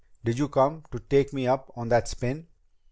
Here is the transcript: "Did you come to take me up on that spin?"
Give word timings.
"Did 0.23 0.39
you 0.39 0.47
come 0.49 0.83
to 0.91 0.97
take 0.97 1.31
me 1.31 1.45
up 1.45 1.71
on 1.75 1.89
that 1.89 2.07
spin?" 2.07 2.47